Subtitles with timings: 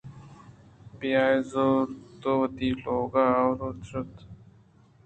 [0.97, 3.91] بہائے زُرت ءُ وتی لوگءَ آئورت اِش